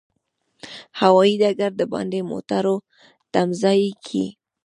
[0.99, 2.75] هوایي ډګر د باندې موټرو
[3.33, 4.25] تمځای کې.